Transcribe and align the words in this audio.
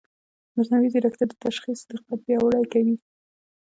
مصنوعي 0.55 0.89
ځیرکتیا 0.93 1.25
د 1.29 1.33
تشخیص 1.45 1.79
دقت 1.89 2.19
پیاوړی 2.25 2.63
کوي. 2.73 2.95